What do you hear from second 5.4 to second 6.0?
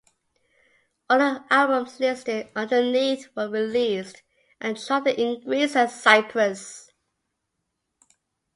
Greece and